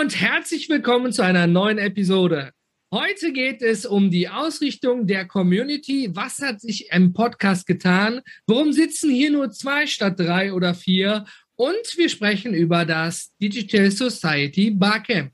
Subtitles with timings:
[0.00, 2.52] und herzlich willkommen zu einer neuen Episode.
[2.90, 6.08] Heute geht es um die Ausrichtung der Community.
[6.14, 8.22] Was hat sich im Podcast getan?
[8.46, 11.26] Warum sitzen hier nur zwei statt drei oder vier?
[11.54, 15.32] Und wir sprechen über das Digital Society Barcamp.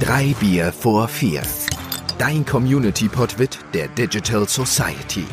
[0.00, 1.42] Drei Bier vor vier.
[2.16, 3.36] Dein Community-Pod
[3.74, 5.24] der Digital Society.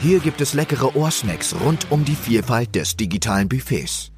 [0.00, 4.11] Hier gibt es leckere Ohrsnacks rund um die Vielfalt des digitalen Buffets.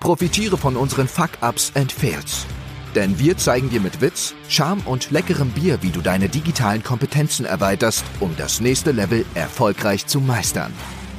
[0.00, 2.46] Profitiere von unseren Fuck-Ups and Fails.
[2.94, 7.44] Denn wir zeigen dir mit Witz, Charme und leckerem Bier, wie du deine digitalen Kompetenzen
[7.44, 10.72] erweiterst, um das nächste Level erfolgreich zu meistern.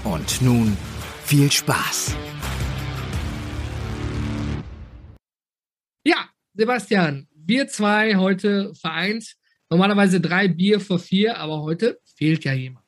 [0.03, 0.75] Und nun
[1.23, 2.15] viel Spaß!
[6.03, 9.35] Ja, Sebastian, wir zwei heute vereint.
[9.69, 12.87] Normalerweise drei Bier vor vier, aber heute fehlt ja jemand.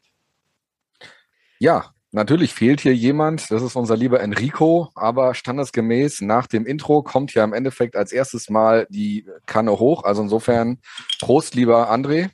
[1.59, 7.01] Ja, Natürlich fehlt hier jemand, das ist unser lieber Enrico, aber standesgemäß nach dem Intro
[7.01, 10.03] kommt ja im Endeffekt als erstes mal die Kanne hoch.
[10.03, 10.77] Also insofern
[11.19, 12.29] Prost, lieber André.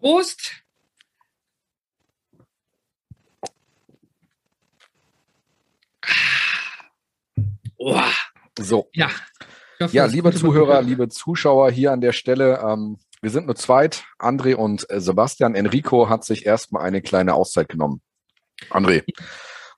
[0.00, 0.64] Prost!
[7.76, 8.00] Oh.
[8.58, 8.88] So.
[8.92, 9.08] Ja.
[9.80, 14.02] Hoffe, ja, liebe Zuhörer, liebe Zuschauer hier an der Stelle, ähm, wir sind nur zweit,
[14.18, 15.54] André und äh, Sebastian.
[15.54, 18.02] Enrico hat sich erstmal eine kleine Auszeit genommen.
[18.70, 19.04] André,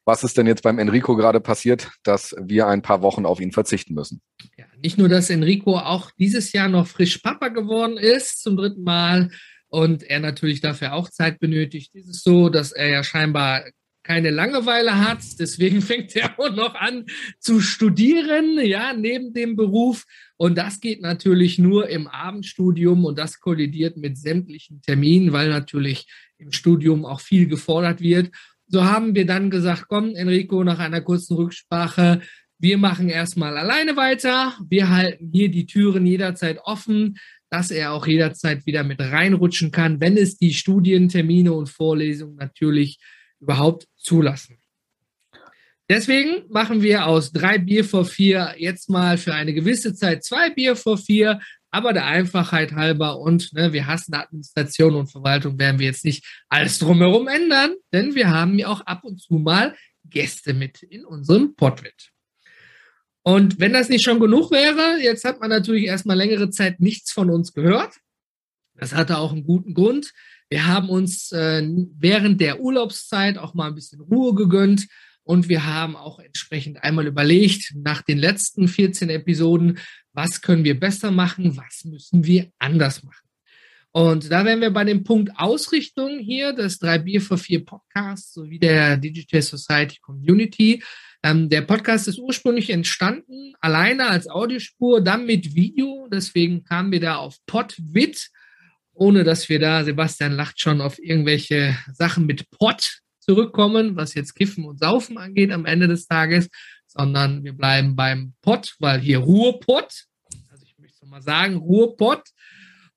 [0.04, 3.52] was ist denn jetzt beim Enrico gerade passiert, dass wir ein paar Wochen auf ihn
[3.52, 4.20] verzichten müssen?
[4.56, 8.82] Ja, nicht nur, dass Enrico auch dieses Jahr noch frisch Papa geworden ist zum dritten
[8.82, 9.30] Mal
[9.68, 11.94] und er natürlich dafür auch Zeit benötigt.
[11.94, 13.64] ist Es so, dass er ja scheinbar
[14.04, 15.20] keine Langeweile hat.
[15.40, 17.06] Deswegen fängt er auch noch an
[17.40, 20.04] zu studieren, ja, neben dem Beruf.
[20.36, 26.06] Und das geht natürlich nur im Abendstudium und das kollidiert mit sämtlichen Terminen, weil natürlich
[26.38, 28.30] im Studium auch viel gefordert wird.
[28.66, 32.20] So haben wir dann gesagt, komm, Enrico, nach einer kurzen Rücksprache,
[32.58, 34.56] wir machen erstmal alleine weiter.
[34.68, 37.18] Wir halten hier die Türen jederzeit offen,
[37.50, 42.98] dass er auch jederzeit wieder mit reinrutschen kann, wenn es die Studientermine und Vorlesungen natürlich
[43.40, 44.58] überhaupt zulassen.
[45.88, 50.48] Deswegen machen wir aus drei Bier vor vier jetzt mal für eine gewisse Zeit zwei
[50.48, 51.40] Bier vor vier,
[51.74, 56.24] aber der Einfachheit halber und ne, wir hassen Administration und Verwaltung, werden wir jetzt nicht
[56.48, 59.74] alles drumherum ändern, denn wir haben ja auch ab und zu mal
[60.04, 62.10] Gäste mit in unserem Podwit.
[63.22, 67.10] Und wenn das nicht schon genug wäre, jetzt hat man natürlich erstmal längere Zeit nichts
[67.10, 67.94] von uns gehört.
[68.76, 70.12] Das hatte auch einen guten Grund.
[70.50, 71.68] Wir haben uns äh,
[71.98, 74.86] während der Urlaubszeit auch mal ein bisschen Ruhe gegönnt
[75.24, 79.78] und wir haben auch entsprechend einmal überlegt, nach den letzten 14 Episoden,
[80.14, 83.24] was können wir besser machen, was müssen wir anders machen.
[83.92, 88.34] Und da wären wir bei dem Punkt Ausrichtung hier des 3 Bier für 4 Podcasts
[88.34, 90.82] sowie der Digital Society Community.
[91.22, 96.08] Ähm, der Podcast ist ursprünglich entstanden, alleine als Audiospur, dann mit Video.
[96.10, 98.30] Deswegen kamen wir da auf Podwit,
[98.94, 104.34] ohne dass wir da, Sebastian lacht schon, auf irgendwelche Sachen mit Pod zurückkommen, was jetzt
[104.34, 106.50] Kiffen und Saufen angeht am Ende des Tages,
[106.94, 110.04] sondern wir bleiben beim Pott, weil hier Ruhepott,
[110.50, 112.22] also ich möchte mal sagen, Ruhepott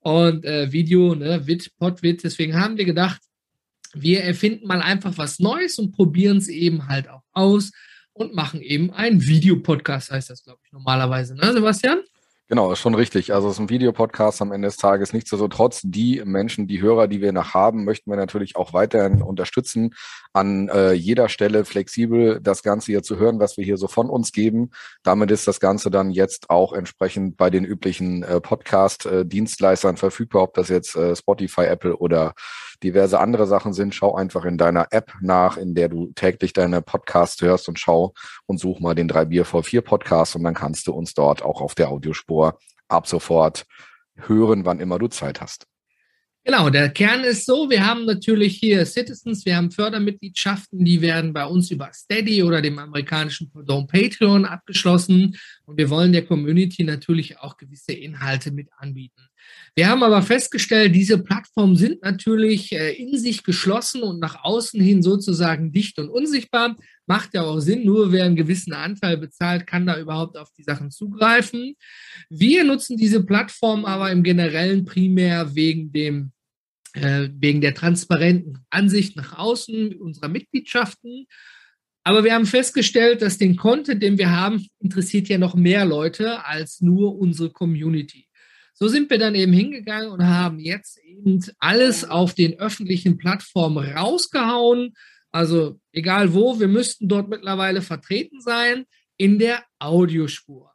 [0.00, 2.22] und äh, Video, ne, Wit, Pott, Wit.
[2.24, 3.20] Deswegen haben wir gedacht,
[3.94, 7.72] wir erfinden mal einfach was Neues und probieren es eben halt auch aus
[8.12, 12.00] und machen eben einen Videopodcast, heißt das, glaube ich, normalerweise, ne, Sebastian?
[12.50, 13.34] Genau, ist schon richtig.
[13.34, 15.12] Also es ist ein Videopodcast am Ende des Tages.
[15.12, 19.94] Nichtsdestotrotz, die Menschen, die Hörer, die wir noch haben, möchten wir natürlich auch weiterhin unterstützen,
[20.32, 24.08] an äh, jeder Stelle flexibel das Ganze hier zu hören, was wir hier so von
[24.08, 24.70] uns geben.
[25.02, 30.54] Damit ist das Ganze dann jetzt auch entsprechend bei den üblichen äh, Podcast-Dienstleistern verfügbar, ob
[30.54, 32.32] das jetzt äh, Spotify, Apple oder
[32.82, 33.94] diverse andere Sachen sind.
[33.94, 38.14] Schau einfach in deiner App nach, in der du täglich deine Podcasts hörst und schau
[38.46, 41.42] und such mal den 3 Bier vor 4 Podcast und dann kannst du uns dort
[41.42, 42.58] auch auf der Audiospur
[42.88, 43.66] ab sofort
[44.16, 45.66] hören, wann immer du Zeit hast.
[46.44, 51.34] Genau, der Kern ist so, wir haben natürlich hier Citizens, wir haben Fördermitgliedschaften, die werden
[51.34, 56.84] bei uns über Steady oder dem amerikanischen Pendant Patreon abgeschlossen und wir wollen der Community
[56.84, 59.28] natürlich auch gewisse Inhalte mit anbieten.
[59.74, 64.80] Wir haben aber festgestellt, diese Plattformen sind natürlich äh, in sich geschlossen und nach außen
[64.80, 66.76] hin sozusagen dicht und unsichtbar.
[67.06, 70.64] Macht ja auch Sinn, nur wer einen gewissen Anteil bezahlt, kann da überhaupt auf die
[70.64, 71.76] Sachen zugreifen.
[72.28, 76.32] Wir nutzen diese Plattform aber im Generellen primär wegen dem
[76.94, 81.26] äh, wegen der transparenten Ansicht nach außen unserer Mitgliedschaften.
[82.04, 86.44] Aber wir haben festgestellt, dass den Content, den wir haben, interessiert ja noch mehr Leute
[86.44, 88.27] als nur unsere Community.
[88.80, 93.84] So sind wir dann eben hingegangen und haben jetzt eben alles auf den öffentlichen Plattformen
[93.92, 94.94] rausgehauen.
[95.32, 98.84] Also egal wo, wir müssten dort mittlerweile vertreten sein.
[99.20, 100.72] in der Audiospur.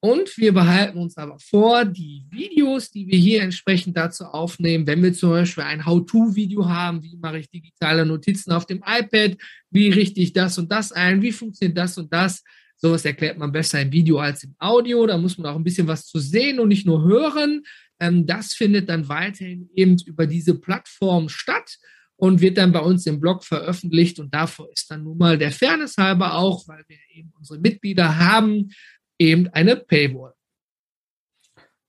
[0.00, 5.02] Und wir behalten uns aber vor, die Videos, die wir hier entsprechend dazu aufnehmen, wenn
[5.02, 9.36] wir zum Beispiel ein How-To-Video haben, wie mache ich digitale Notizen auf dem iPad,
[9.70, 12.42] wie richte ich das und das ein, wie funktioniert das und das,
[12.82, 15.06] sowas erklärt man besser im Video als im Audio.
[15.06, 17.62] Da muss man auch ein bisschen was zu sehen und nicht nur hören.
[18.00, 21.78] Ähm, das findet dann weiterhin eben über diese Plattform statt
[22.16, 24.18] und wird dann bei uns im Blog veröffentlicht.
[24.18, 28.18] Und davor ist dann nun mal der Fairness halber auch, weil wir eben unsere Mitglieder
[28.18, 28.70] haben,
[29.18, 30.34] eben eine Paywall.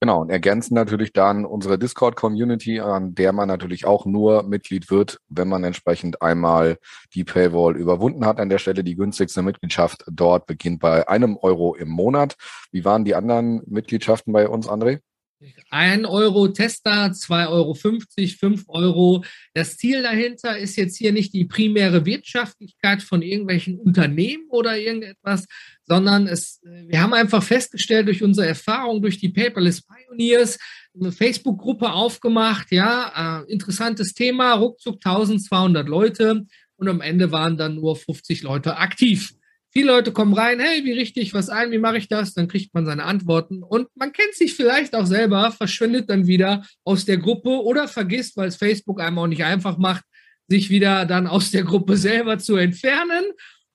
[0.03, 5.21] Genau, und ergänzen natürlich dann unsere Discord-Community, an der man natürlich auch nur Mitglied wird,
[5.29, 6.77] wenn man entsprechend einmal
[7.13, 8.37] die Paywall überwunden hat.
[8.37, 12.35] An der Stelle die günstigste Mitgliedschaft dort beginnt bei einem Euro im Monat.
[12.69, 14.99] Wie waren die anderen Mitgliedschaften bei uns, André?
[15.69, 19.25] 1 Euro Tester, 2,50 Euro, 5 Euro.
[19.53, 25.45] Das Ziel dahinter ist jetzt hier nicht die primäre Wirtschaftlichkeit von irgendwelchen Unternehmen oder irgendetwas,
[25.85, 30.57] sondern es, wir haben einfach festgestellt durch unsere Erfahrung, durch die Paperless Pioneers,
[30.99, 37.75] eine Facebook-Gruppe aufgemacht, ja, äh, interessantes Thema, ruckzuck 1200 Leute und am Ende waren dann
[37.75, 39.33] nur 50 Leute aktiv.
[39.75, 42.35] Viele Leute kommen rein, hey, wie richte ich was ein, wie mache ich das?
[42.35, 46.63] Dann kriegt man seine Antworten und man kennt sich vielleicht auch selber, verschwindet dann wieder
[46.83, 50.03] aus der Gruppe oder vergisst, weil es Facebook einem auch nicht einfach macht,
[50.47, 53.25] sich wieder dann aus der Gruppe selber zu entfernen.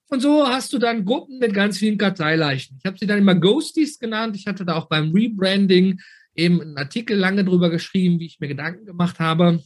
[0.08, 2.78] Und so hast du dann Gruppen mit ganz vielen Karteileichen.
[2.78, 4.36] Ich habe sie dann immer Ghosties genannt.
[4.36, 6.00] Ich hatte da auch beim Rebranding
[6.36, 9.64] eben einen Artikel lange drüber geschrieben, wie ich mir Gedanken gemacht habe.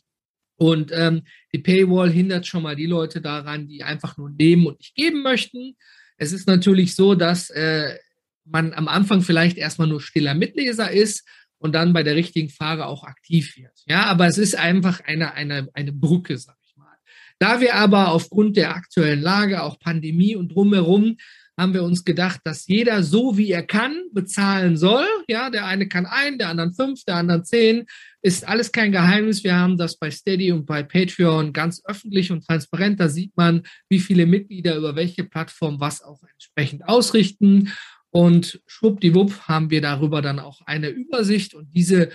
[0.57, 4.79] Und ähm, die Paywall hindert schon mal die Leute daran, die einfach nur nehmen und
[4.79, 5.77] nicht geben möchten.
[6.17, 7.97] Es ist natürlich so, dass äh,
[8.45, 11.25] man am Anfang vielleicht erstmal nur stiller Mitleser ist
[11.59, 13.73] und dann bei der richtigen Fahrer auch aktiv wird.
[13.87, 16.97] Ja, aber es ist einfach eine, eine, eine Brücke, sag ich mal.
[17.39, 21.17] Da wir aber aufgrund der aktuellen Lage, auch Pandemie und drumherum,
[21.59, 25.07] haben wir uns gedacht, dass jeder so wie er kann bezahlen soll.
[25.29, 27.87] Ja, der eine kann ein, der andere fünf, der andere zehn.
[28.25, 29.43] Ist alles kein Geheimnis.
[29.43, 33.01] Wir haben das bei Steady und bei Patreon ganz öffentlich und transparent.
[33.01, 37.73] Da sieht man, wie viele Mitglieder über welche Plattform was auch entsprechend ausrichten.
[38.11, 42.11] Und schwuppdiwupp haben wir darüber dann auch eine Übersicht und diese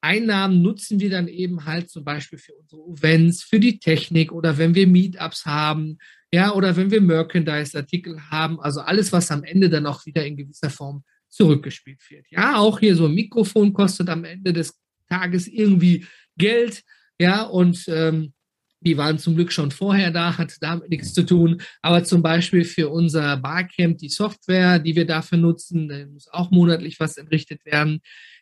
[0.00, 4.56] Einnahmen nutzen wir dann eben halt zum Beispiel für unsere Events, für die Technik oder
[4.56, 5.98] wenn wir Meetups haben,
[6.32, 10.36] ja, oder wenn wir Merchandise-Artikel haben, also alles, was am Ende dann auch wieder in
[10.36, 12.26] gewisser Form zurückgespielt wird.
[12.30, 14.78] Ja, auch hier so ein Mikrofon kostet am Ende des
[15.10, 16.82] Tages irgendwie Geld,
[17.18, 18.32] ja, und ähm,
[18.80, 21.60] die waren zum Glück schon vorher da, hat damit nichts zu tun.
[21.82, 26.50] Aber zum Beispiel für unser Barcamp, die Software, die wir dafür nutzen, da muss auch
[26.50, 28.00] monatlich was entrichtet werden.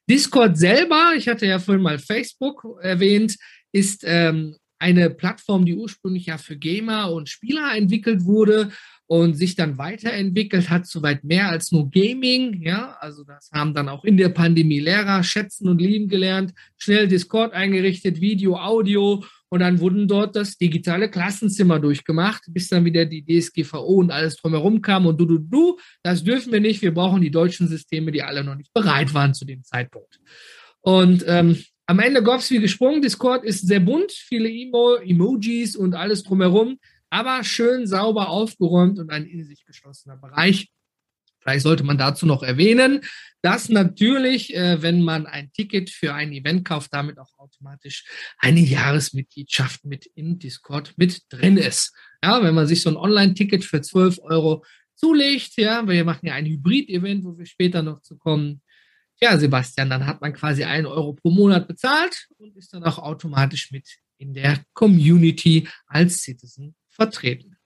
[0.09, 3.37] Discord selber, ich hatte ja vorhin mal Facebook erwähnt,
[3.73, 8.71] ist ähm, eine Plattform, die ursprünglich ja für Gamer und Spieler entwickelt wurde
[9.09, 12.63] und sich dann weiterentwickelt hat, soweit mehr als nur Gaming.
[12.63, 17.09] Ja, also das haben dann auch in der Pandemie Lehrer schätzen und lieben gelernt, schnell
[17.09, 23.07] Discord eingerichtet, Video, Audio und dann wurden dort das digitale Klassenzimmer durchgemacht, bis dann wieder
[23.07, 26.93] die DSGVO und alles drumherum kam und du, du, du, das dürfen wir nicht, wir
[26.93, 30.21] brauchen die deutschen Systeme, die alle noch nicht bereit waren zu dem Zeitpunkt.
[30.83, 31.57] Und ähm,
[31.87, 33.01] am Ende gab's wie gesprungen.
[33.01, 36.79] Discord ist sehr bunt, viele Emo Emojis und alles drumherum,
[37.11, 40.71] aber schön sauber aufgeräumt und ein in sich geschlossener Bereich.
[41.41, 43.01] Vielleicht sollte man dazu noch erwähnen,
[43.43, 48.05] dass natürlich, äh, wenn man ein Ticket für ein Event kauft, damit auch automatisch
[48.39, 51.95] eine Jahresmitgliedschaft mit in Discord mit drin ist.
[52.23, 56.35] Ja, wenn man sich so ein Online-Ticket für 12 Euro zulegt, ja, wir machen ja
[56.35, 58.61] ein Hybrid-Event, wo wir später noch zu kommen,
[59.21, 62.99] ja, Sebastian, dann hat man quasi einen Euro pro Monat bezahlt und ist dann auch
[62.99, 63.89] automatisch mit
[64.19, 67.57] in der Community als Citizen vertreten.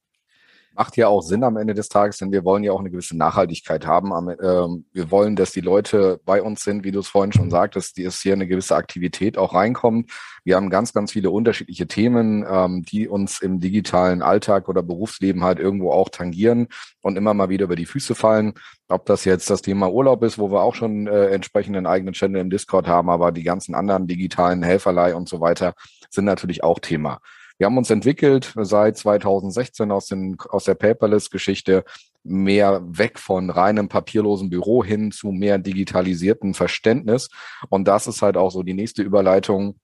[0.74, 3.14] Macht ja auch Sinn am Ende des Tages, denn wir wollen ja auch eine gewisse
[3.14, 4.10] Nachhaltigkeit haben.
[4.42, 7.98] Ähm, wir wollen, dass die Leute bei uns sind, wie du es vorhin schon sagtest,
[7.98, 10.10] dass hier eine gewisse Aktivität auch reinkommt.
[10.44, 15.44] Wir haben ganz, ganz viele unterschiedliche Themen, ähm, die uns im digitalen Alltag oder Berufsleben
[15.44, 16.68] halt irgendwo auch tangieren
[17.02, 18.54] und immer mal wieder über die Füße fallen.
[18.88, 22.14] Ob das jetzt das Thema Urlaub ist, wo wir auch schon äh, entsprechend einen eigenen
[22.14, 25.74] Channel im Discord haben, aber die ganzen anderen digitalen Helferlei und so weiter
[26.08, 27.18] sind natürlich auch Thema.
[27.59, 31.85] Wir haben uns entwickelt seit 2016 aus, den, aus der Paperless-Geschichte
[32.25, 37.28] mehr weg von reinem papierlosen Büro hin zu mehr digitalisierten Verständnis.
[37.68, 39.78] Und das ist halt auch so die nächste Überleitung.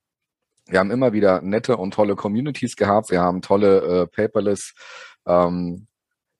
[0.67, 3.11] Wir haben immer wieder nette und tolle Communities gehabt.
[3.11, 4.73] Wir haben tolle äh, Paperless
[5.25, 5.87] ähm,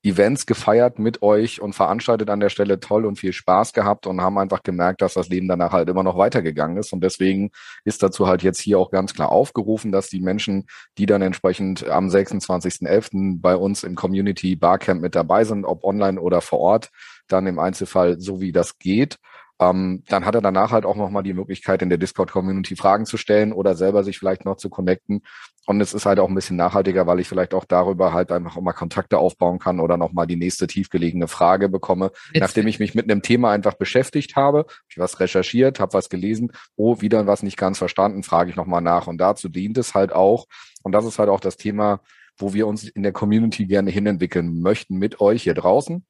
[0.01, 4.21] Events gefeiert mit euch und veranstaltet an der Stelle toll und viel Spaß gehabt und
[4.21, 6.93] haben einfach gemerkt, dass das Leben danach halt immer noch weitergegangen ist.
[6.93, 7.51] Und deswegen
[7.83, 11.85] ist dazu halt jetzt hier auch ganz klar aufgerufen, dass die Menschen, die dann entsprechend
[11.87, 13.41] am 26.11.
[13.41, 16.89] bei uns im Community Barcamp mit dabei sind, ob online oder vor Ort,
[17.27, 19.17] dann im Einzelfall so wie das geht.
[19.59, 23.17] Ähm, dann hat er danach halt auch nochmal die Möglichkeit, in der Discord-Community Fragen zu
[23.17, 25.21] stellen oder selber sich vielleicht noch zu connecten.
[25.65, 28.57] Und es ist halt auch ein bisschen nachhaltiger, weil ich vielleicht auch darüber halt einfach
[28.57, 32.41] immer Kontakte aufbauen kann oder nochmal die nächste tiefgelegene Frage bekomme, Jetzt.
[32.41, 36.09] nachdem ich mich mit einem Thema einfach beschäftigt habe, hab ich was recherchiert, habe was
[36.09, 39.07] gelesen, oh, wieder was nicht ganz verstanden, frage ich nochmal nach.
[39.07, 40.47] Und dazu dient es halt auch.
[40.81, 41.99] Und das ist halt auch das Thema,
[42.37, 46.05] wo wir uns in der Community gerne hinentwickeln möchten mit euch hier draußen.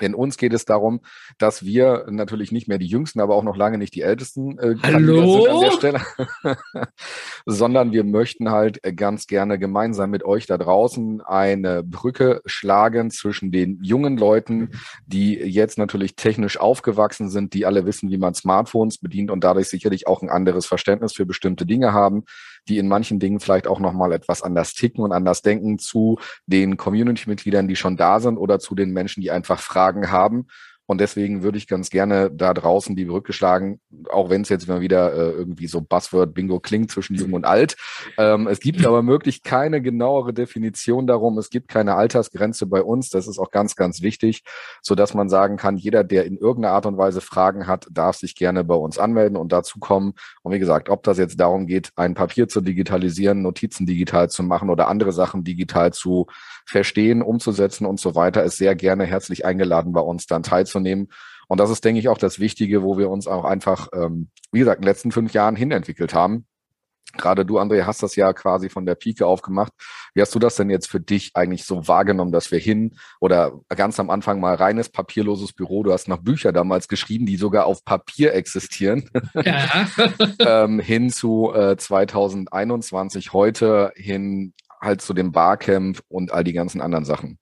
[0.00, 1.00] Denn uns geht es darum,
[1.38, 4.76] dass wir natürlich nicht mehr die Jüngsten, aber auch noch lange nicht die Ältesten äh,
[4.82, 5.46] Hallo?
[5.46, 6.00] an der Stelle,
[7.46, 13.10] sondern wir möchten halt äh, ganz gerne gemeinsam mit euch da draußen eine Brücke schlagen
[13.10, 14.70] zwischen den jungen Leuten,
[15.06, 19.68] die jetzt natürlich technisch aufgewachsen sind, die alle wissen, wie man Smartphones bedient und dadurch
[19.68, 22.24] sicherlich auch ein anderes Verständnis für bestimmte Dinge haben,
[22.68, 26.76] die in manchen Dingen vielleicht auch nochmal etwas anders ticken und anders denken zu den
[26.76, 30.46] Community-Mitgliedern, die schon da sind oder zu den Menschen, die einfach Fragen haben
[30.92, 33.80] und deswegen würde ich ganz gerne da draußen die Brücke schlagen,
[34.10, 37.76] auch wenn es jetzt immer wieder äh, irgendwie so Buzzword-Bingo klingt zwischen jung und alt.
[38.18, 41.38] Ähm, es gibt aber wirklich keine genauere Definition darum.
[41.38, 43.08] Es gibt keine Altersgrenze bei uns.
[43.08, 44.44] Das ist auch ganz, ganz wichtig,
[44.82, 48.16] so dass man sagen kann, jeder, der in irgendeiner Art und Weise Fragen hat, darf
[48.16, 50.12] sich gerne bei uns anmelden und dazu kommen.
[50.42, 54.42] Und wie gesagt, ob das jetzt darum geht, ein Papier zu digitalisieren, Notizen digital zu
[54.42, 56.26] machen oder andere Sachen digital zu
[56.66, 60.81] verstehen, umzusetzen und so weiter, ist sehr gerne herzlich eingeladen, bei uns dann teilzunehmen.
[61.48, 64.60] Und das ist, denke ich, auch das Wichtige, wo wir uns auch einfach, ähm, wie
[64.60, 66.46] gesagt, in den letzten fünf Jahren hinentwickelt haben.
[67.16, 69.72] Gerade du, André, hast das ja quasi von der Pike aufgemacht.
[70.14, 73.60] Wie hast du das denn jetzt für dich eigentlich so wahrgenommen, dass wir hin oder
[73.68, 77.66] ganz am Anfang mal reines papierloses Büro, du hast noch Bücher damals geschrieben, die sogar
[77.66, 79.86] auf Papier existieren, ja.
[80.38, 86.80] ähm, hin zu äh, 2021, heute hin halt zu dem Barcamp und all die ganzen
[86.80, 87.38] anderen Sachen?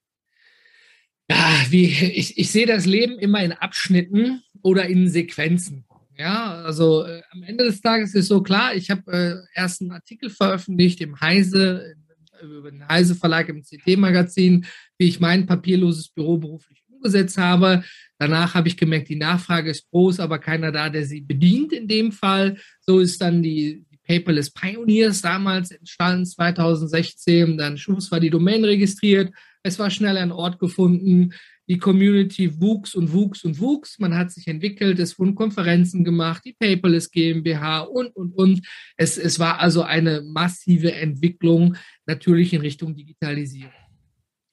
[1.30, 5.84] Ja, wie, ich, ich sehe das Leben immer in Abschnitten oder in Sequenzen.
[6.18, 9.92] Ja, also äh, am Ende des Tages ist so klar, ich habe äh, erst einen
[9.92, 11.94] Artikel veröffentlicht im Heise,
[12.42, 14.66] über den Heise Verlag im CT-Magazin,
[14.99, 17.84] wie ich mein papierloses Büro beruflich umgesetzt habe.
[18.18, 21.87] Danach habe ich gemerkt, die Nachfrage ist groß, aber keiner da, der sie bedient in
[21.87, 22.58] dem Fall.
[22.80, 27.56] So ist dann die, Paperless Pioneers damals entstanden, 2016.
[27.56, 29.32] Dann Schubs war die Domain registriert.
[29.62, 31.35] Es war schnell ein Ort gefunden.
[31.69, 33.99] Die Community wuchs und wuchs und wuchs.
[33.99, 34.99] Man hat sich entwickelt.
[34.99, 38.67] Es wurden Konferenzen gemacht, die Paperless GmbH und, und, und.
[38.97, 41.76] Es, es war also eine massive Entwicklung
[42.07, 43.73] natürlich in Richtung Digitalisierung.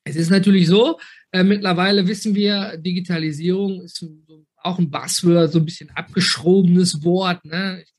[0.04, 1.00] Es ist natürlich so,
[1.32, 4.06] äh, mittlerweile wissen wir, Digitalisierung ist
[4.58, 7.44] auch ein Buzzword, so ein bisschen abgeschobenes Wort.
[7.44, 7.82] Ne?
[7.84, 7.94] Ich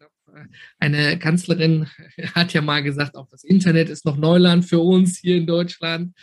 [0.78, 1.86] eine Kanzlerin
[2.34, 6.14] hat ja mal gesagt, auch das Internet ist noch Neuland für uns hier in Deutschland.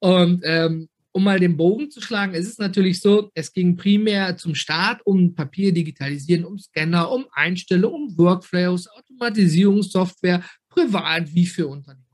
[0.00, 4.36] Und ähm, um mal den Bogen zu schlagen, es ist natürlich so, es ging primär
[4.36, 11.68] zum Start um Papier digitalisieren, um Scanner, um Einstellungen, um Workflows, Automatisierungssoftware, privat wie für
[11.68, 12.04] Unternehmer.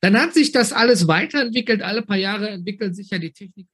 [0.00, 1.82] Dann hat sich das alles weiterentwickelt.
[1.82, 3.68] Alle paar Jahre entwickelt sich ja die Technik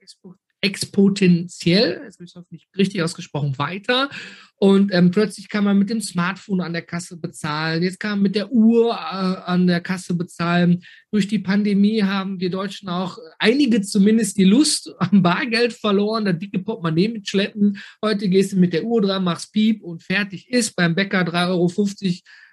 [0.66, 4.10] exponentiell, das ist hoffentlich richtig ausgesprochen, weiter.
[4.56, 7.82] Und ähm, plötzlich kann man mit dem Smartphone an der Kasse bezahlen.
[7.82, 10.82] Jetzt kann man mit der Uhr äh, an der Kasse bezahlen.
[11.12, 16.38] Durch die Pandemie haben wir Deutschen auch einige zumindest die Lust am Bargeld verloren, das
[16.38, 17.78] dicke Portemonnaie mitschleppen.
[18.04, 20.74] Heute gehst du mit der Uhr dran, machst Piep und fertig ist.
[20.74, 21.70] Beim Bäcker 3,50 Euro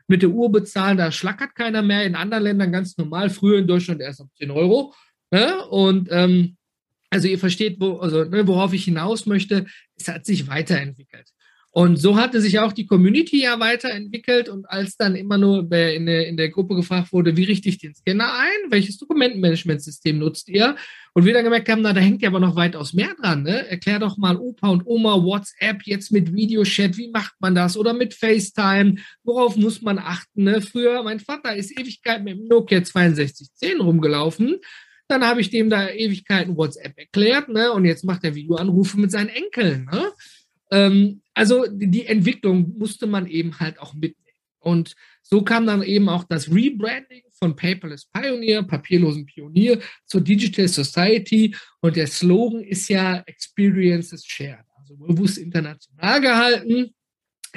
[0.08, 2.06] mit der Uhr bezahlen, da schlackert keiner mehr.
[2.06, 4.94] In anderen Ländern ganz normal, früher in Deutschland erst ab 10 Euro.
[5.32, 5.66] Ne?
[5.70, 6.58] Und ähm,
[7.14, 9.66] also ihr versteht, wo, also, ne, worauf ich hinaus möchte.
[9.96, 11.28] Es hat sich weiterentwickelt.
[11.70, 14.50] Und so hatte sich auch die Community ja weiterentwickelt.
[14.50, 17.78] Und als dann immer nur in der, in der Gruppe gefragt wurde, wie richte ich
[17.78, 18.72] den Scanner ein?
[18.72, 20.76] Welches Dokumentenmanagementsystem nutzt ihr?
[21.14, 23.44] Und wir dann gemerkt haben, na, da hängt ja aber noch weitaus mehr dran.
[23.44, 23.68] Ne?
[23.68, 26.98] Erklär doch mal Opa und Oma WhatsApp jetzt mit Videochat.
[26.98, 27.78] Wie macht man das?
[27.78, 28.96] Oder mit FaceTime?
[29.24, 30.46] Worauf muss man achten?
[30.46, 30.62] Ne?
[30.62, 34.58] Früher, mein Vater ist Ewigkeit mit dem Nokia 6210 rumgelaufen.
[35.08, 37.72] Dann habe ich dem da Ewigkeiten WhatsApp erklärt, ne?
[37.72, 39.86] Und jetzt macht er Videoanrufe mit seinen Enkeln.
[39.92, 40.12] Ne?
[40.72, 44.24] Ähm, also die Entwicklung musste man eben halt auch mitnehmen.
[44.60, 50.68] Und so kam dann eben auch das Rebranding von Paperless Pioneer, papierlosen Pionier, zur Digital
[50.68, 51.56] Society.
[51.82, 54.66] Und der Slogan ist ja Experiences Shared.
[54.80, 56.94] Also bewusst international gehalten.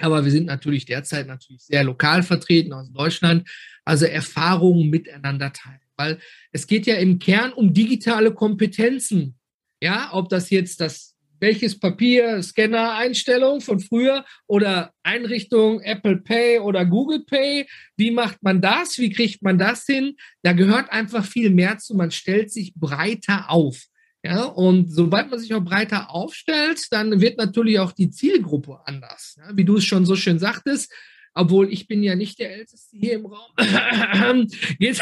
[0.00, 3.48] Aber wir sind natürlich derzeit natürlich sehr lokal vertreten aus Deutschland.
[3.84, 6.18] Also Erfahrungen miteinander teilen weil
[6.52, 9.38] es geht ja im Kern um digitale Kompetenzen.
[9.82, 16.60] Ja, ob das jetzt das welches Papier, Scanner, Einstellung von früher oder Einrichtung Apple Pay
[16.60, 17.68] oder Google Pay.
[17.96, 18.98] Wie macht man das?
[18.98, 20.16] Wie kriegt man das hin?
[20.42, 21.94] Da gehört einfach viel mehr zu.
[21.94, 23.84] Man stellt sich breiter auf.
[24.24, 29.36] Ja, und sobald man sich auch breiter aufstellt, dann wird natürlich auch die Zielgruppe anders.
[29.38, 30.92] Ja, wie du es schon so schön sagtest,
[31.36, 33.50] obwohl ich bin ja nicht der Älteste hier im Raum,
[34.78, 34.98] geht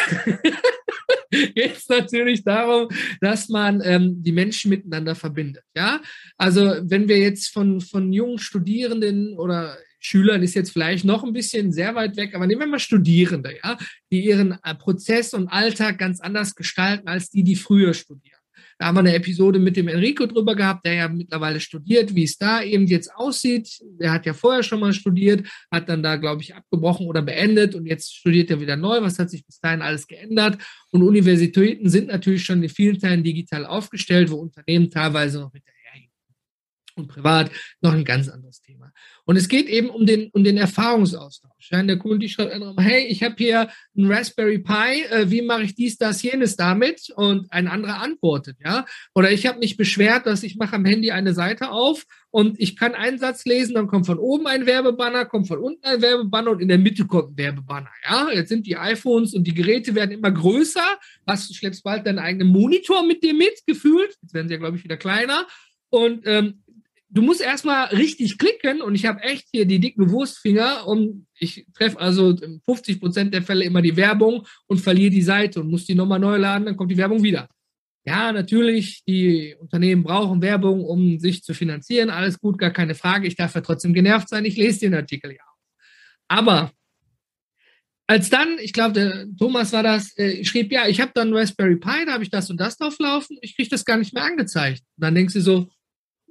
[1.77, 2.89] es natürlich darum,
[3.21, 5.65] dass man ähm, die Menschen miteinander verbindet.
[5.77, 6.03] Ja,
[6.37, 11.33] also wenn wir jetzt von, von jungen Studierenden oder Schülern ist jetzt vielleicht noch ein
[11.33, 13.79] bisschen sehr weit weg, aber nehmen wir mal Studierende, ja,
[14.13, 18.34] die ihren äh, Prozess und Alltag ganz anders gestalten als die, die früher studieren.
[18.79, 22.25] Da haben wir eine Episode mit dem Enrico drüber gehabt, der ja mittlerweile studiert, wie
[22.25, 23.81] es da eben jetzt aussieht.
[24.01, 27.75] Der hat ja vorher schon mal studiert, hat dann da, glaube ich, abgebrochen oder beendet
[27.75, 29.01] und jetzt studiert er wieder neu.
[29.03, 30.59] Was hat sich bis dahin alles geändert?
[30.91, 35.65] Und Universitäten sind natürlich schon in vielen Teilen digital aufgestellt, wo Unternehmen teilweise noch mit
[35.67, 35.75] der
[36.97, 38.93] und privat noch ein ganz anderes Thema.
[39.25, 41.71] Und es geht eben um den, um den Erfahrungsaustausch.
[41.71, 45.63] Ja, der Kunde schreibt einfach, hey, ich habe hier einen Raspberry Pi, äh, wie mache
[45.63, 47.11] ich dies, das, jenes damit?
[47.17, 48.85] Und ein anderer antwortet, ja.
[49.15, 52.77] Oder ich habe mich beschwert, dass ich mache am Handy eine Seite auf und ich
[52.77, 56.51] kann einen Satz lesen, dann kommt von oben ein Werbebanner, kommt von unten ein Werbebanner
[56.51, 57.91] und in der Mitte kommt ein Werbebanner.
[58.07, 60.99] Ja, jetzt sind die iPhones und die Geräte werden immer größer.
[61.25, 64.17] Was, du schleppst bald deinen eigenen Monitor mit dir mit, gefühlt.
[64.21, 65.47] Jetzt werden sie ja, glaube ich, wieder kleiner.
[65.91, 66.64] Und ähm,
[67.15, 71.65] du musst erstmal richtig klicken und ich habe echt hier die dicken Wurstfinger und ich
[71.73, 75.71] treffe also in 50 Prozent der Fälle immer die Werbung und verliere die Seite und
[75.71, 77.49] muss die nochmal neu laden, dann kommt die Werbung wieder.
[78.05, 82.11] Ja, natürlich, die Unternehmen brauchen Werbung, um sich zu finanzieren.
[82.11, 83.27] Alles gut, gar keine Frage.
[83.27, 84.45] Ich darf ja trotzdem genervt sein.
[84.45, 85.59] Ich lese den Artikel ja auch.
[86.29, 86.73] Aber
[88.07, 91.77] als dann, ich glaube, der Thomas war das, äh, schrieb, ja, ich habe dann Raspberry
[91.77, 93.39] Pi, da habe ich das und das drauf laufen.
[93.41, 94.83] Ich kriege das gar nicht mehr angezeigt.
[94.97, 95.71] Und dann denkst du so,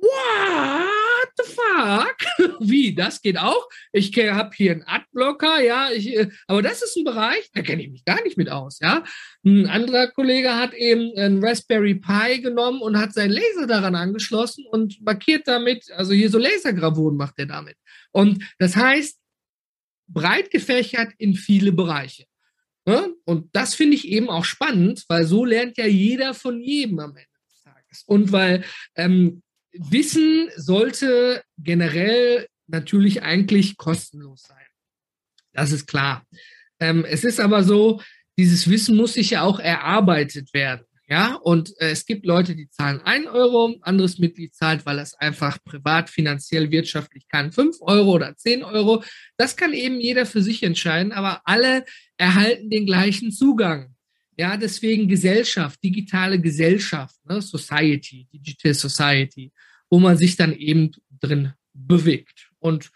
[0.04, 2.60] what the fuck?
[2.60, 3.68] Wie, das geht auch?
[3.92, 7.84] Ich habe hier einen Adblocker, ja, ich, äh, aber das ist ein Bereich, da kenne
[7.84, 9.04] ich mich gar nicht mit aus, ja.
[9.46, 14.66] Ein anderer Kollege hat eben einen Raspberry Pi genommen und hat seinen Laser daran angeschlossen
[14.70, 17.76] und markiert damit, also hier so Lasergravuren macht er damit.
[18.12, 19.20] Und das heißt,
[20.08, 22.26] breit gefächert in viele Bereiche.
[22.86, 23.16] Ne?
[23.26, 27.12] Und das finde ich eben auch spannend, weil so lernt ja jeder von jedem am
[27.12, 28.04] Ende des Tages.
[28.06, 28.64] Und weil
[28.96, 29.43] ähm,
[29.74, 34.66] Wissen sollte generell natürlich eigentlich kostenlos sein.
[35.54, 36.26] Das ist klar.
[36.80, 38.02] Ähm, es ist aber so,
[38.38, 40.86] dieses Wissen muss sich ja auch erarbeitet werden.
[41.08, 45.00] Ja, und äh, es gibt Leute, die zahlen ein Euro, ein anderes Mitglied zahlt, weil
[45.00, 49.04] es einfach privat, finanziell, wirtschaftlich kann, fünf Euro oder zehn Euro.
[49.38, 51.84] Das kann eben jeder für sich entscheiden, aber alle
[52.18, 53.94] erhalten den gleichen Zugang.
[54.38, 57.42] Ja, deswegen Gesellschaft, digitale Gesellschaft, ne?
[57.42, 59.52] Society, Digital Society,
[59.90, 62.50] wo man sich dann eben drin bewegt.
[62.60, 62.90] Und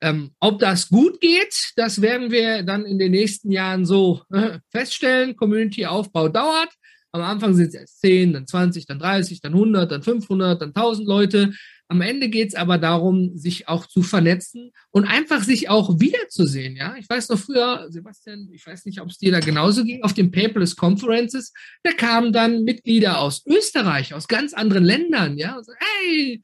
[0.00, 4.58] ähm, ob das gut geht, das werden wir dann in den nächsten Jahren so äh,
[4.70, 5.36] feststellen.
[5.36, 6.70] Community-Aufbau dauert.
[7.12, 10.68] Am Anfang sind es erst 10, dann 20, dann 30, dann 100, dann 500, dann
[10.68, 11.52] 1000 Leute.
[11.88, 16.76] Am Ende geht es aber darum, sich auch zu vernetzen und einfach sich auch wiederzusehen.
[16.76, 20.04] Ja, ich weiß noch früher, Sebastian, ich weiß nicht, ob es dir da genauso ging,
[20.04, 25.36] auf den Paperless Conferences, da kamen dann Mitglieder aus Österreich, aus ganz anderen Ländern.
[25.36, 26.40] Ja, so, hey,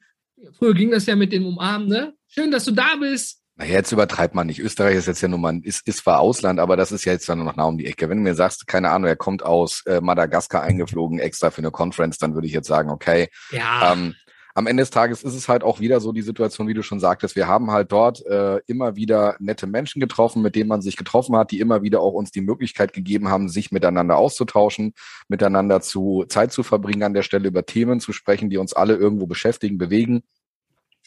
[0.51, 2.13] früher ging das ja mit dem Umarmen, ne?
[2.27, 3.36] Schön, dass du da bist.
[3.57, 4.59] Naja, jetzt übertreibt man nicht.
[4.59, 7.27] Österreich ist jetzt ja nur mal, ist, ist zwar Ausland, aber das ist ja jetzt
[7.27, 8.07] dann noch nah um die Ecke.
[8.07, 11.71] Wenn du mir sagst, keine Ahnung, er kommt aus äh, Madagaskar eingeflogen, extra für eine
[11.71, 13.29] Conference, dann würde ich jetzt sagen, okay.
[13.49, 13.93] Ja.
[13.93, 14.13] Ähm,
[14.53, 16.99] am Ende des Tages ist es halt auch wieder so die Situation, wie du schon
[16.99, 17.35] sagtest.
[17.35, 21.35] Wir haben halt dort äh, immer wieder nette Menschen getroffen, mit denen man sich getroffen
[21.35, 24.93] hat, die immer wieder auch uns die Möglichkeit gegeben haben, sich miteinander auszutauschen,
[25.27, 28.95] miteinander zu Zeit zu verbringen an der Stelle, über Themen zu sprechen, die uns alle
[28.95, 30.23] irgendwo beschäftigen, bewegen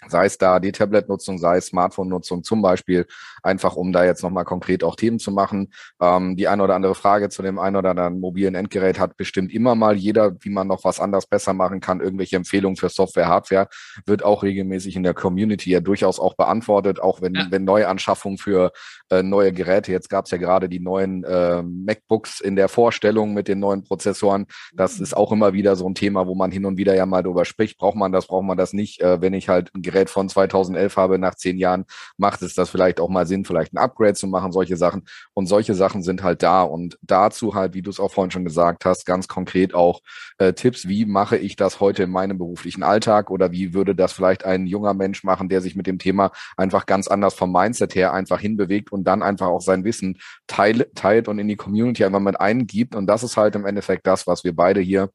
[0.08, 3.06] sei es da die Tablet-Nutzung, sei es Smartphone-Nutzung zum Beispiel,
[3.42, 5.72] einfach um da jetzt nochmal konkret auch Themen zu machen.
[6.00, 9.52] Ähm, die eine oder andere Frage zu dem einen oder anderen mobilen Endgerät hat bestimmt
[9.52, 12.00] immer mal jeder, wie man noch was anders besser machen kann.
[12.00, 13.68] Irgendwelche Empfehlungen für Software, Hardware
[14.06, 17.46] wird auch regelmäßig in der Community ja durchaus auch beantwortet, auch wenn, ja.
[17.50, 18.72] wenn Neuanschaffungen für
[19.10, 23.34] äh, neue Geräte, jetzt gab es ja gerade die neuen äh, MacBooks in der Vorstellung
[23.34, 26.64] mit den neuen Prozessoren, das ist auch immer wieder so ein Thema, wo man hin
[26.64, 29.34] und wieder ja mal drüber spricht, braucht man das, braucht man das nicht, äh, wenn
[29.34, 31.84] ich halt ein Gerät von 2011 habe, nach zehn Jahren,
[32.16, 35.04] macht es das vielleicht auch mal Sinn, vielleicht ein Upgrade zu machen, solche Sachen.
[35.34, 36.62] Und solche Sachen sind halt da.
[36.62, 40.00] Und dazu halt, wie du es auch vorhin schon gesagt hast, ganz konkret auch
[40.38, 44.12] äh, Tipps, wie mache ich das heute in meinem beruflichen Alltag oder wie würde das
[44.12, 47.94] vielleicht ein junger Mensch machen, der sich mit dem Thema einfach ganz anders vom Mindset
[47.94, 52.04] her einfach hinbewegt und dann einfach auch sein Wissen teilt, teilt und in die Community
[52.04, 52.94] einfach mit eingibt.
[52.94, 55.10] Und das ist halt im Endeffekt das, was wir beide hier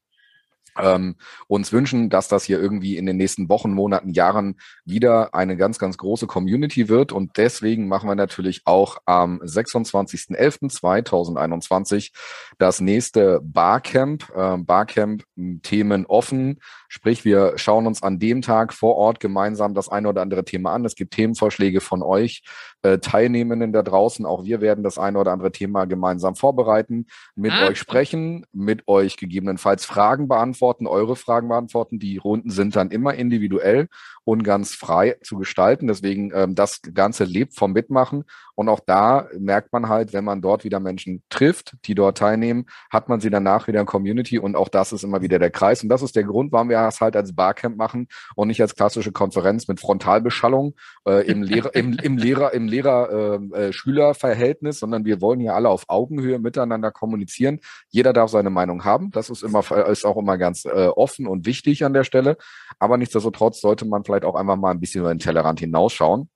[0.78, 5.56] ähm, uns wünschen, dass das hier irgendwie in den nächsten Wochen, Monaten, Jahren wieder eine
[5.56, 7.12] ganz, ganz große Community wird.
[7.12, 12.12] Und deswegen machen wir natürlich auch am 26.11.2021
[12.58, 14.32] das nächste Barcamp.
[14.36, 15.24] Ähm, Barcamp
[15.62, 16.60] Themen offen.
[16.88, 20.72] Sprich, wir schauen uns an dem Tag vor Ort gemeinsam das eine oder andere Thema
[20.72, 20.84] an.
[20.84, 22.42] Es gibt Themenvorschläge von euch,
[22.82, 24.26] äh, Teilnehmenden da draußen.
[24.26, 27.68] Auch wir werden das eine oder andere Thema gemeinsam vorbereiten, mit ah.
[27.68, 31.98] euch sprechen, mit euch gegebenenfalls Fragen beantworten, eure Fragen beantworten.
[31.98, 33.88] Die Runden sind dann immer individuell
[34.24, 35.86] und ganz frei zu gestalten.
[35.86, 38.24] Deswegen ähm, das Ganze lebt vom Mitmachen.
[38.56, 42.66] Und auch da merkt man halt, wenn man dort wieder Menschen trifft, die dort teilnehmen,
[42.90, 45.82] hat man sie danach wieder in Community und auch das ist immer wieder der Kreis.
[45.82, 48.74] Und das ist der Grund, warum wir das halt als Barcamp machen und nicht als
[48.74, 50.74] klassische Konferenz mit Frontalbeschallung
[51.06, 55.68] äh, im Lehrer, im, im Lehrer, im Lehrer-Schüler-Verhältnis, äh, äh sondern wir wollen hier alle
[55.68, 57.60] auf Augenhöhe miteinander kommunizieren.
[57.88, 59.10] Jeder darf seine Meinung haben.
[59.10, 62.36] Das ist immer, ist auch immer ganz äh, offen und wichtig an der Stelle.
[62.78, 66.28] Aber nichtsdestotrotz sollte man vielleicht auch einfach mal ein bisschen über den Tellerrand hinausschauen.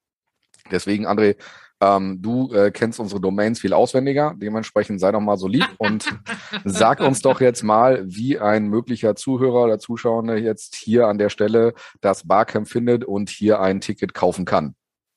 [0.70, 1.36] Deswegen, André,
[1.80, 4.34] ähm, du äh, kennst unsere Domains viel auswendiger.
[4.36, 6.04] Dementsprechend sei doch mal so lieb und
[6.64, 11.30] sag uns doch jetzt mal, wie ein möglicher Zuhörer oder Zuschauer jetzt hier an der
[11.30, 14.74] Stelle das Barcamp findet und hier ein Ticket kaufen kann.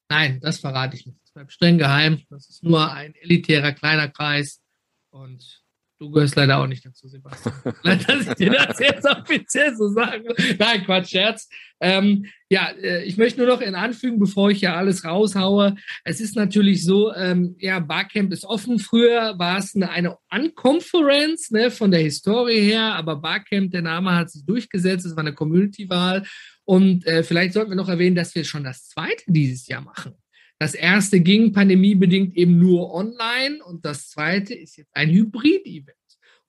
[0.09, 1.19] Nein, das verrate ich nicht.
[1.23, 2.21] Das bleibt streng geheim.
[2.29, 4.61] Das ist nur ein elitärer kleiner Kreis
[5.09, 5.63] und
[6.03, 7.55] Du gehörst leider auch nicht dazu, Sebastian.
[7.83, 10.35] Leider, dass ich dir das jetzt offiziell so sage.
[10.59, 11.47] Nein, Quatsch, Scherz.
[11.81, 15.75] Ähm, ja, äh, ich möchte nur noch in anfügen, bevor ich ja alles raushaue.
[16.03, 18.79] Es ist natürlich so, ähm, ja, Barcamp ist offen.
[18.79, 24.15] Früher war es eine, eine Unconference ne, von der Historie her, aber Barcamp, der Name
[24.15, 25.05] hat sich durchgesetzt.
[25.05, 26.23] Es war eine Community-Wahl.
[26.65, 30.13] Und äh, vielleicht sollten wir noch erwähnen, dass wir schon das zweite dieses Jahr machen.
[30.59, 35.97] Das erste ging pandemiebedingt eben nur online und das zweite ist jetzt ein Hybrid-Event.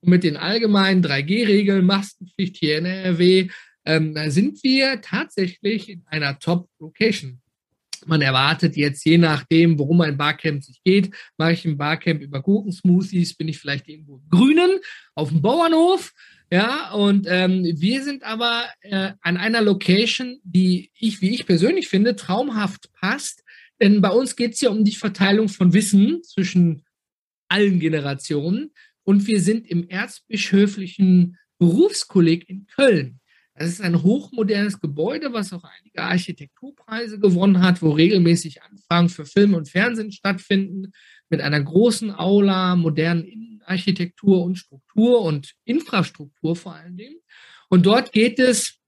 [0.00, 3.48] Und mit den allgemeinen 3G-Regeln, Maskenpflicht hier in NRW,
[3.84, 7.40] ähm, sind wir tatsächlich in einer Top-Location.
[8.06, 12.42] Man erwartet jetzt, je nachdem, worum ein Barcamp sich geht, mache ich ein Barcamp über
[12.42, 14.78] Gurkensmoothies, bin ich vielleicht irgendwo im Grünen
[15.14, 16.12] auf dem Bauernhof.
[16.50, 21.88] Ja, und ähm, wir sind aber äh, an einer Location, die ich, wie ich persönlich
[21.88, 23.42] finde, traumhaft passt,
[23.80, 26.84] denn bei uns geht es ja um die Verteilung von Wissen zwischen
[27.48, 28.72] allen Generationen.
[29.02, 33.20] Und wir sind im Erzbischöflichen Berufskolleg in Köln.
[33.56, 39.26] Das ist ein hochmodernes Gebäude, was auch einige Architekturpreise gewonnen hat, wo regelmäßig Anfragen für
[39.26, 40.90] Film und Fernsehen stattfinden,
[41.30, 47.16] mit einer großen Aula, modernen Innenarchitektur und Struktur und Infrastruktur vor allen Dingen.
[47.68, 48.78] Und dort geht es,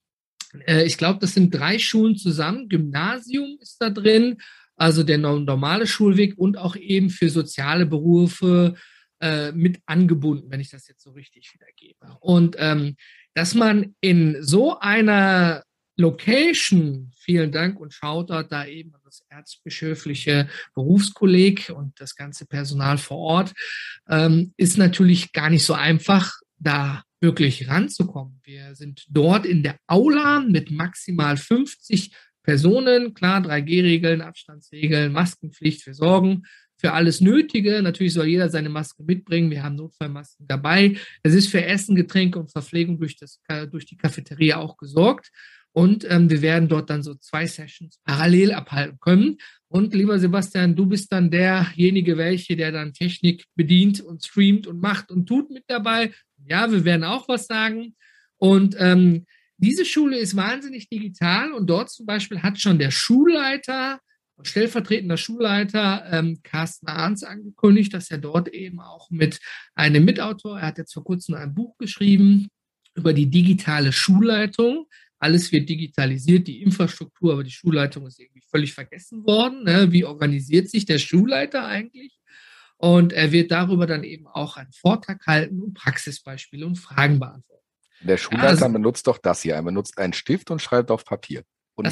[0.66, 2.68] äh, ich glaube, das sind drei Schulen zusammen.
[2.68, 4.38] Gymnasium ist da drin,
[4.76, 8.74] also der normale Schulweg und auch eben für soziale Berufe
[9.20, 12.18] äh, mit angebunden, wenn ich das jetzt so richtig wiedergebe.
[12.20, 12.96] Und ähm,
[13.36, 15.62] dass man in so einer
[15.98, 22.96] Location, vielen Dank und Shoutout da eben an das erzbischöfliche Berufskolleg und das ganze Personal
[22.96, 23.52] vor Ort,
[24.08, 28.40] ähm, ist natürlich gar nicht so einfach, da wirklich ranzukommen.
[28.42, 35.94] Wir sind dort in der Aula mit maximal 50 Personen, klar, 3G-Regeln, Abstandsregeln, Maskenpflicht, wir
[35.94, 36.44] sorgen
[36.76, 37.82] für alles Nötige.
[37.82, 39.50] Natürlich soll jeder seine Maske mitbringen.
[39.50, 40.96] Wir haben Notfallmasken dabei.
[41.22, 45.30] Es ist für Essen, Getränke und Verpflegung durch, das, durch die Cafeteria auch gesorgt.
[45.72, 49.36] Und ähm, wir werden dort dann so zwei Sessions parallel abhalten können.
[49.68, 54.80] Und lieber Sebastian, du bist dann derjenige, welche, der dann Technik bedient und streamt und
[54.80, 56.12] macht und tut mit dabei.
[56.46, 57.94] Ja, wir werden auch was sagen.
[58.38, 59.26] Und ähm,
[59.58, 64.00] diese Schule ist wahnsinnig digital und dort zum Beispiel hat schon der Schulleiter,
[64.42, 69.40] stellvertretender Schulleiter ähm, Carsten Arns angekündigt, dass er dort eben auch mit
[69.74, 72.48] einem Mitautor, er hat jetzt vor kurzem ein Buch geschrieben
[72.94, 74.86] über die digitale Schulleitung.
[75.18, 79.64] Alles wird digitalisiert, die Infrastruktur, aber die Schulleitung ist irgendwie völlig vergessen worden.
[79.64, 79.90] Ne?
[79.90, 82.18] Wie organisiert sich der Schulleiter eigentlich?
[82.78, 87.64] Und er wird darüber dann eben auch einen Vortrag halten und Praxisbeispiele und Fragen beantworten.
[88.02, 89.54] Der Schulleiter also, benutzt doch das hier.
[89.54, 91.44] Er benutzt einen Stift und schreibt auf Papier.
[91.74, 91.86] Und,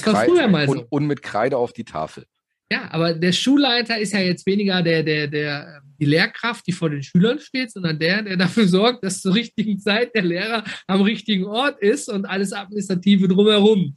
[0.49, 0.73] mal so.
[0.73, 2.27] Und, und, mit Kreide auf die Tafel.
[2.73, 6.91] Ja, aber der Schulleiter ist ja jetzt weniger der, der, der, die Lehrkraft, die vor
[6.91, 11.03] den Schülern steht, sondern der, der dafür sorgt, dass zur richtigen Zeit der Lehrer am
[11.03, 13.97] richtigen Ort ist und alles Administrative drumherum.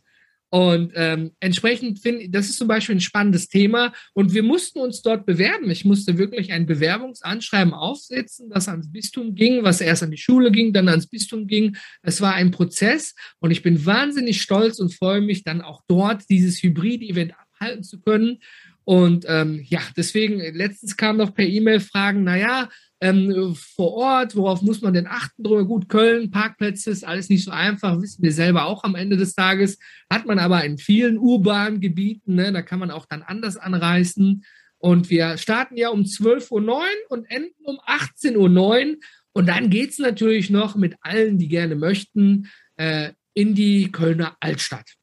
[0.50, 3.92] Und ähm, entsprechend finde ich, das ist zum Beispiel ein spannendes Thema.
[4.14, 5.70] Und wir mussten uns dort bewerben.
[5.70, 10.52] Ich musste wirklich ein Bewerbungsanschreiben aufsetzen, das ans Bistum ging, was erst an die Schule
[10.52, 11.76] ging, dann ans Bistum ging.
[12.02, 16.30] Es war ein Prozess und ich bin wahnsinnig stolz und freue mich dann auch dort
[16.30, 18.40] dieses Hybrid-Event abhalten zu können.
[18.84, 22.70] Und ähm, ja, deswegen, letztens kam noch per E-Mail Fragen, naja,
[23.02, 25.44] ähm, vor Ort, worauf muss man denn achten?
[25.44, 29.18] Drüber gut, Köln, Parkplätze ist alles nicht so einfach, wissen wir selber auch am Ende
[29.18, 29.78] des Tages.
[30.10, 34.46] Hat man aber in vielen urbanen Gebieten, ne, da kann man auch dann anders anreisen.
[34.80, 38.98] Und wir starten ja um 12.09 Uhr und enden um 18.09 Uhr.
[39.34, 44.36] Und dann geht es natürlich noch mit allen, die gerne möchten, äh, in die Kölner
[44.40, 44.96] Altstadt.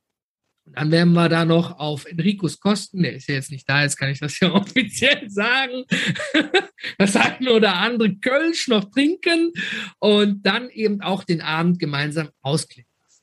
[0.67, 3.97] Dann werden wir da noch auf Enricos Kosten, der ist ja jetzt nicht da, jetzt
[3.97, 5.85] kann ich das ja offiziell sagen,
[6.99, 9.53] das eine oder andere Kölsch noch trinken
[9.99, 13.23] und dann eben auch den Abend gemeinsam ausklingen lassen.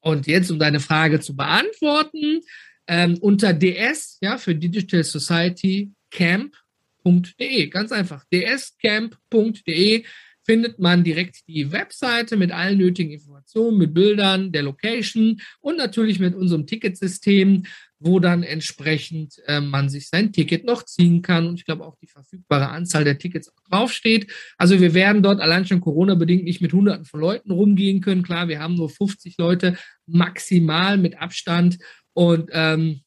[0.00, 2.40] Und jetzt, um deine Frage zu beantworten,
[2.86, 10.04] ähm, unter ds, ja, für Digital Society camp.de, ganz einfach, dscamp.de
[10.48, 16.20] findet man direkt die Webseite mit allen nötigen Informationen, mit Bildern, der Location und natürlich
[16.20, 17.64] mit unserem Ticketsystem,
[17.98, 21.96] wo dann entsprechend äh, man sich sein Ticket noch ziehen kann und ich glaube auch
[21.96, 24.32] die verfügbare Anzahl der Tickets draufsteht.
[24.56, 28.22] Also wir werden dort allein schon Corona-bedingt nicht mit Hunderten von Leuten rumgehen können.
[28.22, 31.78] Klar, wir haben nur 50 Leute maximal mit Abstand
[32.14, 33.02] und ähm,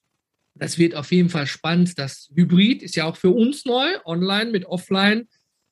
[0.53, 1.97] das wird auf jeden Fall spannend.
[1.97, 5.27] Das Hybrid ist ja auch für uns neu, online mit offline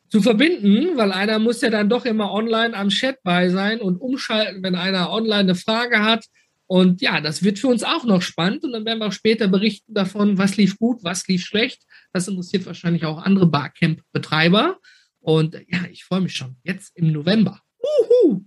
[0.09, 3.97] zu verbinden, weil einer muss ja dann doch immer online am Chat bei sein und
[3.97, 6.25] umschalten, wenn einer online eine Frage hat.
[6.65, 9.47] Und ja, das wird für uns auch noch spannend und dann werden wir auch später
[9.47, 11.83] berichten davon, was lief gut, was lief schlecht.
[12.13, 14.77] Das interessiert wahrscheinlich auch andere Barcamp-Betreiber.
[15.19, 16.57] Und ja, ich freue mich schon.
[16.63, 17.61] Jetzt im November.
[17.79, 18.45] Uhu.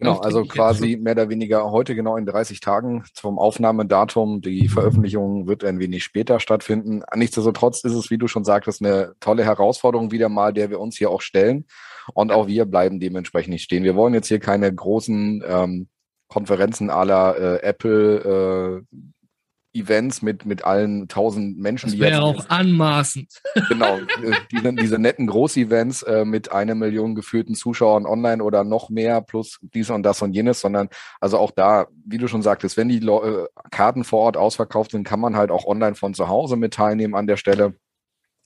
[0.00, 4.40] Genau, also quasi mehr oder weniger heute genau in 30 Tagen zum Aufnahmedatum.
[4.40, 7.02] Die Veröffentlichung wird ein wenig später stattfinden.
[7.14, 10.96] Nichtsdestotrotz ist es, wie du schon sagtest, eine tolle Herausforderung wieder mal, der wir uns
[10.96, 11.66] hier auch stellen.
[12.14, 13.84] Und auch wir bleiben dementsprechend nicht stehen.
[13.84, 15.88] Wir wollen jetzt hier keine großen ähm,
[16.28, 18.96] Konferenzen aller äh, Apple, äh,
[19.72, 21.90] Events mit, mit allen tausend Menschen.
[21.90, 23.40] Das wäre auch anmaßend.
[23.68, 23.98] Genau,
[24.50, 29.58] diese, diese netten Groß-Events äh, mit einer Million gefühlten Zuschauern online oder noch mehr plus
[29.62, 30.88] dies und das und jenes, sondern
[31.20, 34.90] also auch da, wie du schon sagtest, wenn die Le äh, Karten vor Ort ausverkauft
[34.92, 37.74] sind, kann man halt auch online von zu Hause mit teilnehmen an der Stelle,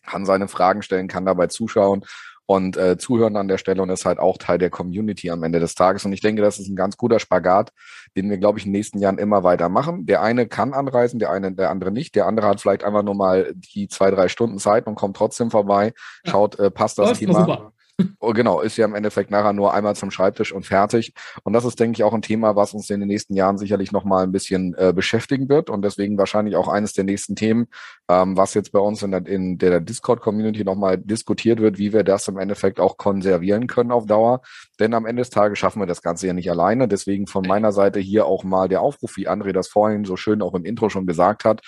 [0.02, 2.04] kann seine Fragen stellen, kann dabei zuschauen
[2.46, 5.60] und äh, zuhören an der Stelle und ist halt auch Teil der Community am Ende
[5.60, 6.04] des Tages.
[6.04, 7.72] Und ich denke, das ist ein ganz guter Spagat,
[8.16, 10.06] den wir, glaube ich, in den nächsten Jahren immer weiter machen.
[10.06, 12.14] Der eine kann anreisen, der eine, der andere nicht.
[12.14, 15.50] Der andere hat vielleicht einfach nur mal die zwei, drei Stunden Zeit und kommt trotzdem
[15.50, 15.92] vorbei,
[16.24, 17.72] schaut, äh, passt das Thema.
[18.18, 21.12] Oh, genau, ist ja im Endeffekt nachher nur einmal zum Schreibtisch und fertig.
[21.44, 23.92] Und das ist, denke ich, auch ein Thema, was uns in den nächsten Jahren sicherlich
[23.92, 27.66] nochmal ein bisschen äh, beschäftigen wird und deswegen wahrscheinlich auch eines der nächsten Themen,
[28.08, 32.02] ähm, was jetzt bei uns in der, in der Discord-Community nochmal diskutiert wird, wie wir
[32.02, 34.40] das im Endeffekt auch konservieren können auf Dauer.
[34.80, 36.88] Denn am Ende des Tages schaffen wir das Ganze ja nicht alleine.
[36.88, 40.42] Deswegen von meiner Seite hier auch mal der Aufruf, wie André das vorhin so schön
[40.42, 41.60] auch im Intro schon gesagt hat.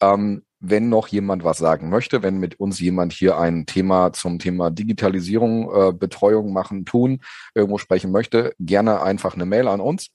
[0.00, 4.38] Ähm, wenn noch jemand was sagen möchte, wenn mit uns jemand hier ein Thema zum
[4.38, 7.20] Thema Digitalisierung, äh, Betreuung machen, tun,
[7.54, 10.08] irgendwo sprechen möchte, gerne einfach eine Mail an uns.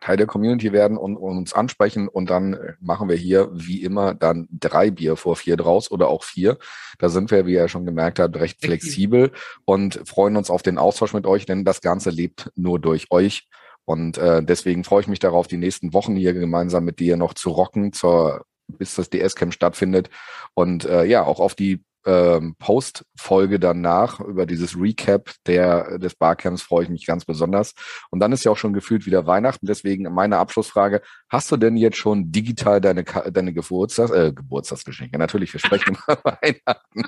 [0.00, 3.82] Teil der Community werden und, und uns ansprechen und dann äh, machen wir hier wie
[3.82, 6.58] immer dann drei Bier vor vier draus oder auch vier.
[6.98, 9.32] Da sind wir, wie ihr schon gemerkt habt, recht flexibel
[9.64, 13.48] und freuen uns auf den Austausch mit euch, denn das Ganze lebt nur durch euch.
[13.86, 17.32] Und äh, deswegen freue ich mich darauf, die nächsten Wochen hier gemeinsam mit dir noch
[17.32, 20.10] zu rocken zur bis das DS-Camp stattfindet.
[20.54, 26.62] Und äh, ja, auch auf die ähm, Post-Folge danach über dieses Recap der, des Barcamps
[26.62, 27.74] freue ich mich ganz besonders.
[28.10, 29.66] Und dann ist ja auch schon gefühlt wieder Weihnachten.
[29.66, 31.00] Deswegen meine Abschlussfrage.
[31.30, 35.18] Hast du denn jetzt schon digital deine, deine Geburtstags, äh, Geburtstagsgeschenke?
[35.18, 37.04] Natürlich, wir sprechen über Weihnachten.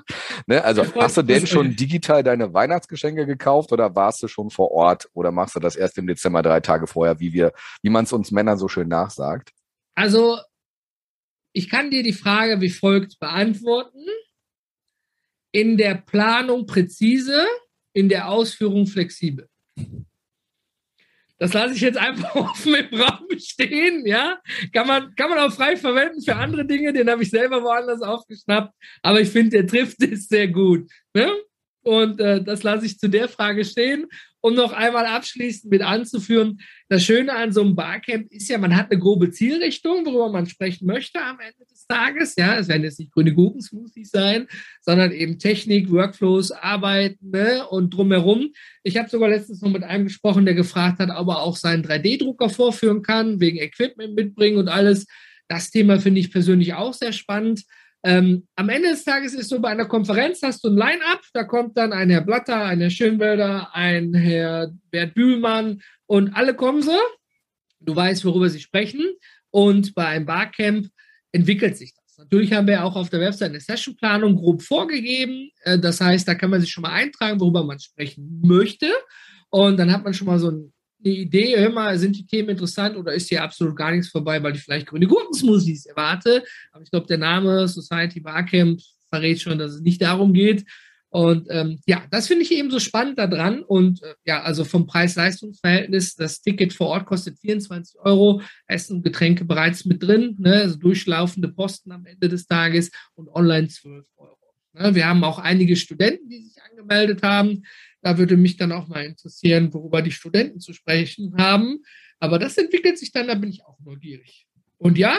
[0.46, 0.64] Ne?
[0.64, 5.08] Also hast du denn schon digital deine Weihnachtsgeschenke gekauft oder warst du schon vor Ort
[5.12, 8.12] oder machst du das erst im Dezember drei Tage vorher, wie wir, wie man es
[8.12, 9.52] uns Männern so schön nachsagt?
[9.94, 10.38] Also
[11.56, 14.04] ich kann dir die Frage wie folgt beantworten.
[15.52, 17.46] In der Planung präzise,
[17.94, 19.48] in der Ausführung flexibel.
[21.38, 24.38] Das lasse ich jetzt einfach offen im Raum stehen, ja.
[24.70, 28.02] Kann man, kann man auch frei verwenden für andere Dinge, den habe ich selber woanders
[28.02, 28.74] aufgeschnappt.
[29.00, 30.90] Aber ich finde, der trifft es sehr gut.
[31.14, 31.32] Ne?
[31.82, 34.06] Und äh, das lasse ich zu der Frage stehen
[34.46, 38.76] um noch einmal abschließend mit anzuführen, das Schöne an so einem Barcamp ist ja, man
[38.76, 42.36] hat eine grobe Zielrichtung, worüber man sprechen möchte am Ende des Tages.
[42.36, 44.46] Ja, es werden jetzt nicht grüne Gurkensmoothies sein,
[44.82, 47.66] sondern eben Technik, Workflows, Arbeiten ne?
[47.66, 48.52] und drumherum.
[48.84, 51.84] Ich habe sogar letztens noch mit einem gesprochen, der gefragt hat, ob er auch seinen
[51.84, 55.06] 3D-Drucker vorführen kann, wegen Equipment mitbringen und alles.
[55.48, 57.64] Das Thema finde ich persönlich auch sehr spannend.
[58.06, 61.42] Ähm, am Ende des Tages ist so, bei einer Konferenz hast du ein Line-up, da
[61.42, 66.82] kommt dann ein Herr Blatter, ein Herr Schönwälder, ein Herr Bert Bühlmann und alle kommen
[66.82, 66.96] so.
[67.80, 69.02] Du weißt, worüber sie sprechen.
[69.50, 70.86] Und bei einem Barcamp
[71.32, 72.16] entwickelt sich das.
[72.16, 75.50] Natürlich haben wir auch auf der Website eine Sessionplanung grob vorgegeben.
[75.62, 78.86] Äh, das heißt, da kann man sich schon mal eintragen, worüber man sprechen möchte.
[79.50, 80.70] Und dann hat man schon mal so
[81.06, 84.42] eine Idee, hör mal, sind die Themen interessant oder ist hier absolut gar nichts vorbei,
[84.42, 86.44] weil ich vielleicht grüne Gurkensmoothies erwarte.
[86.72, 90.64] Aber ich glaube, der Name Society Barcamp verrät schon, dass es nicht darum geht.
[91.08, 93.62] Und ähm, ja, das finde ich eben so spannend daran.
[93.62, 99.02] Und äh, ja, also vom Preis-Leistungs-Verhältnis, das Ticket vor Ort kostet 24 Euro, Essen und
[99.02, 100.54] Getränke bereits mit drin, ne?
[100.54, 104.36] also durchlaufende Posten am Ende des Tages und online 12 Euro.
[104.74, 104.94] Ne?
[104.94, 107.62] Wir haben auch einige Studenten, die sich angemeldet haben.
[108.06, 111.82] Da würde mich dann auch mal interessieren, worüber die Studenten zu sprechen haben.
[112.20, 114.46] Aber das entwickelt sich dann, da bin ich auch neugierig.
[114.78, 115.18] Und ja,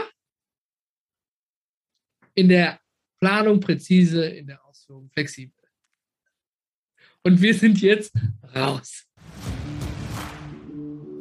[2.33, 2.79] in der
[3.19, 5.65] Planung präzise, in der Ausführung flexibel.
[7.23, 8.13] Und wir sind jetzt
[8.55, 9.03] raus.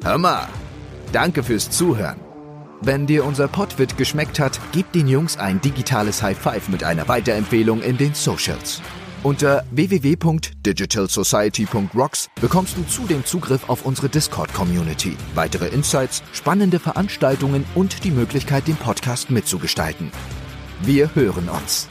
[0.05, 0.49] Hör mal,
[1.11, 2.21] danke fürs Zuhören.
[2.81, 7.09] Wenn dir unser Podwit geschmeckt hat, gib den Jungs ein digitales High Five mit einer
[7.09, 8.81] Weiterempfehlung in den Socials.
[9.23, 18.13] Unter www.digitalsociety.rocks bekommst du zudem Zugriff auf unsere Discord-Community, weitere Insights, spannende Veranstaltungen und die
[18.13, 20.13] Möglichkeit, den Podcast mitzugestalten.
[20.83, 21.89] Wir hören uns.